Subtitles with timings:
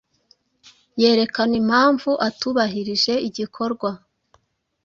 [1.01, 3.89] yerekana impamvu atubahirije igikorwa